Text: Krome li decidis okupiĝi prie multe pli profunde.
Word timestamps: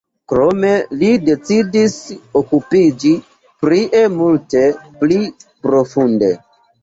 Krome 0.31 0.69
li 1.01 1.09
decidis 1.25 1.97
okupiĝi 2.39 3.11
prie 3.65 4.01
multe 4.21 4.63
pli 5.03 5.19
profunde. 5.67 6.33